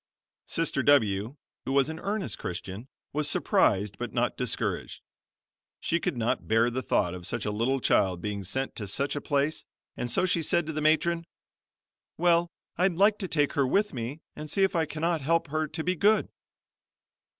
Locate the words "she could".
5.79-6.17